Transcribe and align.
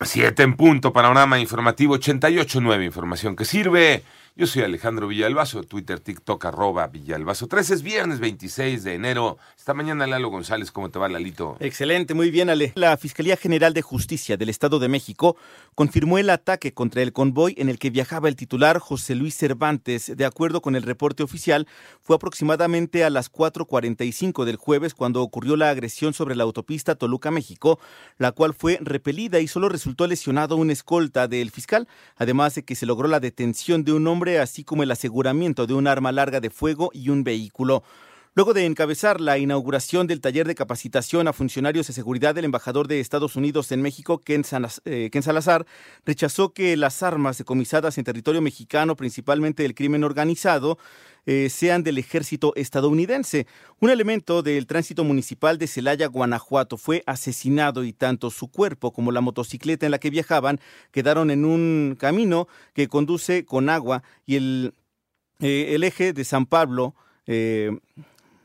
Siete 0.00 0.44
en 0.44 0.54
punto, 0.54 0.92
panorama 0.92 1.40
informativo 1.40 1.96
88.9, 1.96 2.84
información 2.84 3.34
que 3.34 3.44
sirve. 3.44 4.04
Yo 4.38 4.46
soy 4.46 4.62
Alejandro 4.62 5.08
Villalbazo, 5.08 5.64
Twitter, 5.64 5.98
TikTok, 5.98 6.44
arroba 6.44 6.86
Villalbazo 6.86 7.48
3. 7.48 7.70
Es 7.70 7.82
viernes 7.82 8.20
26 8.20 8.84
de 8.84 8.94
enero. 8.94 9.36
Esta 9.56 9.74
mañana 9.74 10.06
Lalo 10.06 10.28
González, 10.28 10.70
¿cómo 10.70 10.90
te 10.90 11.00
va, 11.00 11.08
Lalito? 11.08 11.56
Excelente, 11.58 12.14
muy 12.14 12.30
bien, 12.30 12.48
Ale. 12.48 12.70
La 12.76 12.96
Fiscalía 12.96 13.36
General 13.36 13.74
de 13.74 13.82
Justicia 13.82 14.36
del 14.36 14.48
Estado 14.48 14.78
de 14.78 14.86
México 14.86 15.36
confirmó 15.74 16.18
el 16.18 16.30
ataque 16.30 16.72
contra 16.72 17.02
el 17.02 17.12
convoy 17.12 17.56
en 17.58 17.68
el 17.68 17.80
que 17.80 17.90
viajaba 17.90 18.28
el 18.28 18.36
titular 18.36 18.78
José 18.78 19.16
Luis 19.16 19.36
Cervantes. 19.36 20.16
De 20.16 20.24
acuerdo 20.24 20.60
con 20.62 20.76
el 20.76 20.84
reporte 20.84 21.24
oficial, 21.24 21.66
fue 22.00 22.14
aproximadamente 22.14 23.02
a 23.02 23.10
las 23.10 23.32
4.45 23.32 24.44
del 24.44 24.54
jueves 24.54 24.94
cuando 24.94 25.20
ocurrió 25.20 25.56
la 25.56 25.70
agresión 25.70 26.14
sobre 26.14 26.36
la 26.36 26.44
autopista 26.44 26.94
Toluca-México, 26.94 27.80
la 28.18 28.30
cual 28.30 28.54
fue 28.54 28.78
repelida 28.82 29.40
y 29.40 29.48
solo 29.48 29.68
resultó 29.68 30.06
lesionado 30.06 30.54
un 30.54 30.70
escolta 30.70 31.26
del 31.26 31.50
fiscal, 31.50 31.88
además 32.14 32.54
de 32.54 32.62
que 32.62 32.76
se 32.76 32.86
logró 32.86 33.08
la 33.08 33.18
detención 33.18 33.82
de 33.82 33.94
un 33.94 34.06
hombre 34.06 34.27
así 34.36 34.64
como 34.64 34.82
el 34.82 34.90
aseguramiento 34.90 35.66
de 35.66 35.74
un 35.74 35.86
arma 35.86 36.12
larga 36.12 36.40
de 36.40 36.50
fuego 36.50 36.90
y 36.92 37.08
un 37.08 37.24
vehículo. 37.24 37.82
Luego 38.38 38.54
de 38.54 38.66
encabezar 38.66 39.20
la 39.20 39.36
inauguración 39.36 40.06
del 40.06 40.20
taller 40.20 40.46
de 40.46 40.54
capacitación 40.54 41.26
a 41.26 41.32
funcionarios 41.32 41.88
de 41.88 41.92
seguridad 41.92 42.36
del 42.36 42.44
embajador 42.44 42.86
de 42.86 43.00
Estados 43.00 43.34
Unidos 43.34 43.72
en 43.72 43.82
México, 43.82 44.20
Ken, 44.20 44.44
eh, 44.84 45.10
Salazar, 45.20 45.66
rechazó 46.06 46.52
que 46.52 46.76
las 46.76 47.02
armas 47.02 47.38
decomisadas 47.38 47.98
en 47.98 48.04
territorio 48.04 48.40
mexicano, 48.40 48.94
principalmente 48.94 49.64
del 49.64 49.74
crimen 49.74 50.04
organizado, 50.04 50.78
eh, 51.26 51.50
sean 51.50 51.82
del 51.82 51.98
ejército 51.98 52.52
estadounidense. 52.54 53.48
Un 53.80 53.90
elemento 53.90 54.44
del 54.44 54.68
tránsito 54.68 55.02
municipal 55.02 55.58
de 55.58 55.66
Celaya, 55.66 56.06
Guanajuato, 56.06 56.76
fue 56.76 57.02
asesinado 57.06 57.82
y 57.82 57.92
tanto 57.92 58.30
su 58.30 58.52
cuerpo 58.52 58.92
como 58.92 59.10
la 59.10 59.20
motocicleta 59.20 59.84
en 59.84 59.90
la 59.90 59.98
que 59.98 60.10
viajaban 60.10 60.60
quedaron 60.92 61.32
en 61.32 61.44
un 61.44 61.96
camino 61.98 62.46
que 62.72 62.86
conduce 62.86 63.44
con 63.44 63.68
agua 63.68 64.04
y 64.26 64.36
el, 64.36 64.74
eh, 65.40 65.76
eje 65.82 66.12
de 66.12 66.24
San 66.24 66.46
Pablo. 66.46 66.94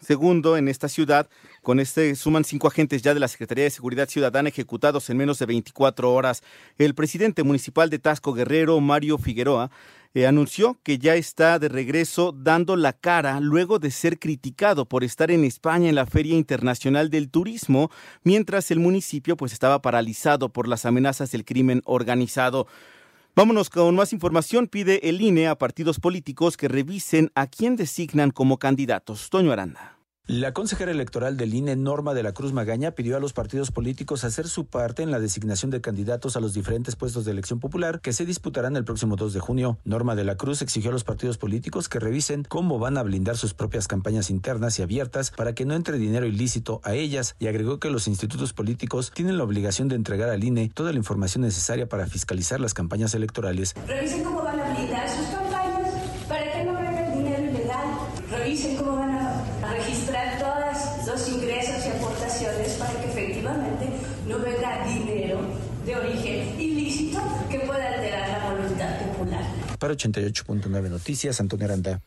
Segundo 0.00 0.56
en 0.56 0.68
esta 0.68 0.88
ciudad. 0.88 1.28
Con 1.62 1.80
este 1.80 2.14
suman 2.14 2.44
cinco 2.44 2.68
agentes 2.68 3.02
ya 3.02 3.14
de 3.14 3.20
la 3.20 3.28
Secretaría 3.28 3.64
de 3.64 3.70
Seguridad 3.70 4.08
Ciudadana 4.08 4.48
ejecutados 4.48 5.08
en 5.10 5.16
menos 5.16 5.38
de 5.38 5.46
24 5.46 6.12
horas. 6.12 6.42
El 6.78 6.94
presidente 6.94 7.42
municipal 7.42 7.90
de 7.90 7.98
Tasco 7.98 8.32
Guerrero, 8.32 8.80
Mario 8.80 9.18
Figueroa, 9.18 9.70
eh, 10.14 10.26
anunció 10.26 10.78
que 10.82 10.98
ya 10.98 11.16
está 11.16 11.58
de 11.58 11.68
regreso 11.68 12.32
dando 12.32 12.76
la 12.76 12.94
cara 12.94 13.40
luego 13.40 13.78
de 13.78 13.90
ser 13.90 14.18
criticado 14.18 14.86
por 14.86 15.04
estar 15.04 15.30
en 15.30 15.44
España 15.44 15.90
en 15.90 15.94
la 15.94 16.06
Feria 16.06 16.34
Internacional 16.34 17.10
del 17.10 17.28
Turismo, 17.28 17.90
mientras 18.22 18.70
el 18.70 18.78
municipio 18.78 19.36
pues 19.36 19.52
estaba 19.52 19.82
paralizado 19.82 20.48
por 20.48 20.66
las 20.66 20.86
amenazas 20.86 21.30
del 21.30 21.44
crimen 21.44 21.82
organizado. 21.84 22.66
Vámonos 23.38 23.70
con 23.70 23.94
más 23.94 24.12
información. 24.12 24.66
Pide 24.66 25.08
el 25.08 25.20
INE 25.20 25.46
a 25.46 25.56
partidos 25.56 26.00
políticos 26.00 26.56
que 26.56 26.66
revisen 26.66 27.30
a 27.36 27.46
quién 27.46 27.76
designan 27.76 28.32
como 28.32 28.58
candidatos. 28.58 29.30
Toño 29.30 29.52
Aranda. 29.52 29.97
La 30.30 30.52
consejera 30.52 30.90
electoral 30.90 31.38
del 31.38 31.54
INE, 31.54 31.74
Norma 31.74 32.12
de 32.12 32.22
la 32.22 32.32
Cruz 32.32 32.52
Magaña, 32.52 32.90
pidió 32.90 33.16
a 33.16 33.18
los 33.18 33.32
partidos 33.32 33.70
políticos 33.70 34.24
hacer 34.24 34.46
su 34.46 34.66
parte 34.66 35.02
en 35.02 35.10
la 35.10 35.20
designación 35.20 35.70
de 35.70 35.80
candidatos 35.80 36.36
a 36.36 36.40
los 36.40 36.52
diferentes 36.52 36.96
puestos 36.96 37.24
de 37.24 37.30
elección 37.30 37.60
popular 37.60 38.02
que 38.02 38.12
se 38.12 38.26
disputarán 38.26 38.76
el 38.76 38.84
próximo 38.84 39.16
2 39.16 39.32
de 39.32 39.40
junio. 39.40 39.78
Norma 39.86 40.16
de 40.16 40.24
la 40.24 40.36
Cruz 40.36 40.60
exigió 40.60 40.90
a 40.90 40.92
los 40.92 41.02
partidos 41.02 41.38
políticos 41.38 41.88
que 41.88 41.98
revisen 41.98 42.44
cómo 42.44 42.78
van 42.78 42.98
a 42.98 43.02
blindar 43.04 43.38
sus 43.38 43.54
propias 43.54 43.88
campañas 43.88 44.28
internas 44.28 44.78
y 44.78 44.82
abiertas 44.82 45.30
para 45.30 45.54
que 45.54 45.64
no 45.64 45.74
entre 45.74 45.96
dinero 45.96 46.26
ilícito 46.26 46.82
a 46.84 46.92
ellas 46.92 47.34
y 47.38 47.46
agregó 47.46 47.80
que 47.80 47.88
los 47.88 48.06
institutos 48.06 48.52
políticos 48.52 49.12
tienen 49.14 49.38
la 49.38 49.44
obligación 49.44 49.88
de 49.88 49.96
entregar 49.96 50.28
al 50.28 50.44
INE 50.44 50.68
toda 50.68 50.92
la 50.92 50.98
información 50.98 51.40
necesaria 51.40 51.88
para 51.88 52.06
fiscalizar 52.06 52.60
las 52.60 52.74
campañas 52.74 53.14
electorales. 53.14 53.74
Revisen 53.86 54.24
cómo 54.24 54.42
van 54.42 54.60
a 54.60 54.74
blindar 54.74 55.08
sus 55.08 55.26
campañas 55.28 55.88
para 56.28 56.52
que 56.52 56.64
no 56.64 56.74
venga 56.74 57.16
dinero 57.16 57.50
ilegal. 57.50 57.86
Revisen 58.30 58.76
cómo 58.76 58.96
van 58.96 59.10
a 59.10 59.28
registrar 59.78 60.38
todos 60.38 61.06
los 61.06 61.28
ingresos 61.28 61.84
y 62.40 62.44
aportaciones 62.44 62.72
para 62.74 63.00
que 63.00 63.08
efectivamente 63.08 63.86
no 64.26 64.38
venga 64.38 64.84
dinero 64.86 65.40
de 65.84 65.96
origen 65.96 66.60
ilícito 66.60 67.20
que 67.50 67.60
pueda 67.60 67.94
alterar 67.94 68.28
la 68.28 68.50
voluntad 68.50 69.00
popular. 69.00 69.44
Para 69.78 69.94
88.9 69.94 70.90
Noticias, 70.90 71.40
Antonio 71.40 71.66
Aranda. 71.66 72.00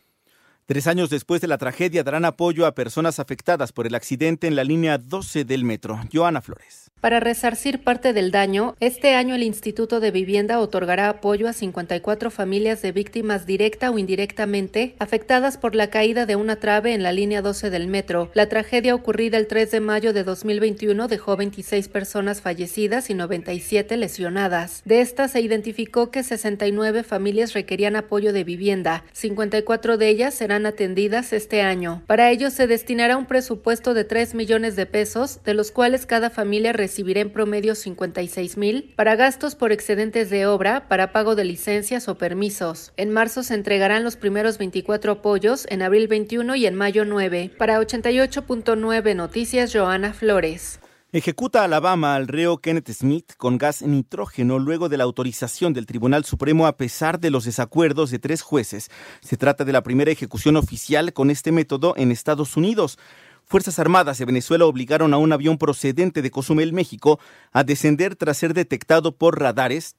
Tres 0.65 0.87
años 0.87 1.09
después 1.09 1.41
de 1.41 1.47
la 1.47 1.57
tragedia 1.57 2.03
darán 2.03 2.23
apoyo 2.23 2.65
a 2.65 2.75
personas 2.75 3.19
afectadas 3.19 3.71
por 3.73 3.87
el 3.87 3.95
accidente 3.95 4.47
en 4.47 4.55
la 4.55 4.63
línea 4.63 4.97
12 4.97 5.43
del 5.43 5.65
metro. 5.65 5.99
Joana 6.13 6.41
Flores. 6.41 6.91
Para 7.01 7.19
resarcir 7.19 7.83
parte 7.83 8.13
del 8.13 8.29
daño, 8.29 8.75
este 8.79 9.15
año 9.15 9.33
el 9.33 9.41
Instituto 9.41 9.99
de 9.99 10.11
Vivienda 10.11 10.59
otorgará 10.59 11.09
apoyo 11.09 11.49
a 11.49 11.53
54 11.53 12.29
familias 12.29 12.83
de 12.83 12.91
víctimas 12.91 13.47
directa 13.47 13.89
o 13.89 13.97
indirectamente 13.97 14.95
afectadas 14.99 15.57
por 15.57 15.73
la 15.73 15.89
caída 15.89 16.27
de 16.27 16.35
una 16.35 16.57
trave 16.57 16.93
en 16.93 17.01
la 17.01 17.11
línea 17.11 17.41
12 17.41 17.71
del 17.71 17.87
metro. 17.87 18.29
La 18.35 18.49
tragedia 18.49 18.93
ocurrida 18.93 19.39
el 19.39 19.47
3 19.47 19.71
de 19.71 19.79
mayo 19.79 20.13
de 20.13 20.23
2021 20.23 21.07
dejó 21.07 21.35
26 21.35 21.87
personas 21.87 22.41
fallecidas 22.41 23.09
y 23.09 23.15
97 23.15 23.97
lesionadas. 23.97 24.83
De 24.85 25.01
estas 25.01 25.31
se 25.31 25.41
identificó 25.41 26.11
que 26.11 26.21
69 26.21 27.01
familias 27.01 27.53
requerían 27.53 27.95
apoyo 27.95 28.31
de 28.31 28.43
vivienda. 28.43 29.05
54 29.13 29.97
de 29.97 30.07
ellas 30.07 30.35
serán 30.51 30.65
atendidas 30.65 31.31
este 31.31 31.61
año. 31.61 32.03
Para 32.07 32.29
ello 32.29 32.49
se 32.49 32.67
destinará 32.67 33.15
un 33.15 33.25
presupuesto 33.25 33.93
de 33.93 34.03
3 34.03 34.35
millones 34.35 34.75
de 34.75 34.85
pesos, 34.85 35.41
de 35.45 35.53
los 35.53 35.71
cuales 35.71 36.05
cada 36.05 36.29
familia 36.29 36.73
recibirá 36.73 37.21
en 37.21 37.29
promedio 37.29 37.73
56 37.73 38.57
mil 38.57 38.91
para 38.97 39.15
gastos 39.15 39.55
por 39.55 39.71
excedentes 39.71 40.29
de 40.29 40.45
obra, 40.47 40.89
para 40.89 41.13
pago 41.13 41.35
de 41.35 41.45
licencias 41.45 42.09
o 42.09 42.17
permisos. 42.17 42.91
En 42.97 43.11
marzo 43.11 43.43
se 43.43 43.53
entregarán 43.53 44.03
los 44.03 44.17
primeros 44.17 44.57
24 44.57 45.13
apoyos, 45.13 45.65
en 45.69 45.83
abril 45.83 46.09
21 46.09 46.53
y 46.57 46.65
en 46.65 46.75
mayo 46.75 47.05
9. 47.05 47.51
Para 47.57 47.79
88.9 47.79 49.15
Noticias, 49.15 49.71
Joana 49.73 50.11
Flores. 50.11 50.81
Ejecuta 51.13 51.65
Alabama 51.65 52.15
al 52.15 52.29
reo 52.29 52.59
Kenneth 52.59 52.89
Smith 52.93 53.33
con 53.35 53.57
gas 53.57 53.81
nitrógeno 53.81 54.59
luego 54.59 54.87
de 54.87 54.95
la 54.95 55.03
autorización 55.03 55.73
del 55.73 55.85
Tribunal 55.85 56.23
Supremo 56.23 56.67
a 56.67 56.77
pesar 56.77 57.19
de 57.19 57.29
los 57.29 57.43
desacuerdos 57.43 58.11
de 58.11 58.19
tres 58.19 58.41
jueces. 58.41 58.89
Se 59.19 59.35
trata 59.35 59.65
de 59.65 59.73
la 59.73 59.83
primera 59.83 60.09
ejecución 60.09 60.55
oficial 60.55 61.11
con 61.11 61.29
este 61.29 61.51
método 61.51 61.95
en 61.97 62.13
Estados 62.13 62.55
Unidos. 62.55 62.97
Fuerzas 63.43 63.77
Armadas 63.77 64.19
de 64.19 64.25
Venezuela 64.25 64.65
obligaron 64.65 65.13
a 65.13 65.17
un 65.17 65.33
avión 65.33 65.57
procedente 65.57 66.21
de 66.21 66.31
Cozumel, 66.31 66.71
México, 66.71 67.19
a 67.51 67.65
descender 67.65 68.15
tras 68.15 68.37
ser 68.37 68.53
detectado 68.53 69.11
por 69.17 69.37
radares 69.37 69.97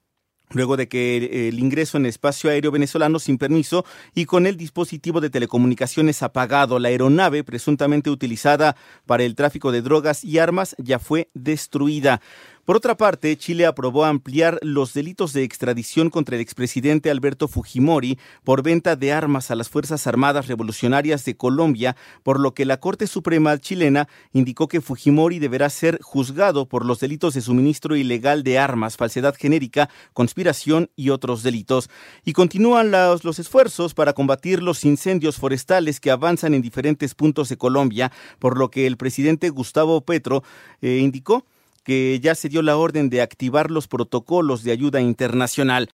luego 0.53 0.77
de 0.77 0.87
que 0.87 1.49
el 1.49 1.59
ingreso 1.59 1.97
en 1.97 2.05
espacio 2.05 2.49
aéreo 2.49 2.71
venezolano 2.71 3.19
sin 3.19 3.37
permiso 3.37 3.85
y 4.15 4.25
con 4.25 4.45
el 4.47 4.57
dispositivo 4.57 5.21
de 5.21 5.29
telecomunicaciones 5.29 6.23
apagado. 6.23 6.79
La 6.79 6.89
aeronave, 6.89 7.43
presuntamente 7.43 8.09
utilizada 8.09 8.75
para 9.05 9.23
el 9.23 9.35
tráfico 9.35 9.71
de 9.71 9.81
drogas 9.81 10.23
y 10.23 10.39
armas, 10.39 10.75
ya 10.77 10.99
fue 10.99 11.29
destruida. 11.33 12.21
Por 12.65 12.77
otra 12.77 12.95
parte, 12.95 13.35
Chile 13.35 13.65
aprobó 13.65 14.05
ampliar 14.05 14.57
los 14.61 14.93
delitos 14.93 15.33
de 15.33 15.43
extradición 15.43 16.09
contra 16.09 16.37
el 16.37 16.41
expresidente 16.41 17.11
Alberto 17.11 17.49
Fujimori 17.49 18.17
por 18.45 18.63
venta 18.63 18.95
de 18.95 19.11
armas 19.11 19.51
a 19.51 19.55
las 19.55 19.67
Fuerzas 19.67 20.07
Armadas 20.07 20.47
Revolucionarias 20.47 21.25
de 21.25 21.35
Colombia, 21.35 21.97
por 22.23 22.39
lo 22.39 22.53
que 22.53 22.63
la 22.63 22.79
Corte 22.79 23.05
Suprema 23.05 23.57
chilena 23.57 24.07
indicó 24.31 24.69
que 24.69 24.79
Fujimori 24.79 25.39
deberá 25.39 25.69
ser 25.69 25.99
juzgado 26.01 26.65
por 26.65 26.85
los 26.85 27.01
delitos 27.01 27.33
de 27.33 27.41
suministro 27.41 27.97
ilegal 27.97 28.43
de 28.43 28.57
armas, 28.57 28.95
falsedad 28.95 29.35
genérica, 29.37 29.89
conspiración 30.13 30.89
y 30.95 31.09
otros 31.09 31.43
delitos. 31.43 31.89
Y 32.23 32.31
continúan 32.31 32.91
los, 32.91 33.25
los 33.25 33.39
esfuerzos 33.39 33.93
para 33.93 34.13
combatir 34.13 34.63
los 34.63 34.85
incendios 34.85 35.35
forestales 35.35 35.99
que 35.99 36.11
avanzan 36.11 36.53
en 36.53 36.61
diferentes 36.61 37.13
puntos 37.13 37.49
de 37.49 37.57
Colombia, 37.57 38.13
por 38.39 38.57
lo 38.57 38.71
que 38.71 38.87
el 38.87 38.95
presidente 38.95 39.49
Gustavo 39.49 39.99
Petro 39.99 40.43
eh, 40.81 40.99
indicó 40.99 41.45
que 41.83 42.19
ya 42.21 42.35
se 42.35 42.49
dio 42.49 42.61
la 42.61 42.77
orden 42.77 43.09
de 43.09 43.21
activar 43.21 43.69
los 43.69 43.87
protocolos 43.87 44.63
de 44.63 44.71
ayuda 44.71 45.01
internacional. 45.01 45.89